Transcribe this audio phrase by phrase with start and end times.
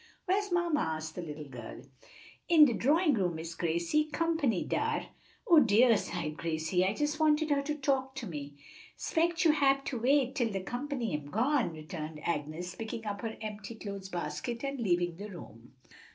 [0.25, 1.83] "Where's mamma?" asked the little girl.
[2.49, 4.05] "In de drawin' room, Miss Gracie.
[4.11, 5.09] Comp'ny dar."
[5.47, 8.55] "Oh, dear!" sighed Gracie, "I just wanted her to talk to me."
[8.97, 13.37] "'Spect you hab to wait till de comp'ny am gone," returned Agnes, picking up her
[13.43, 15.73] empty clothes basket and leaving the room.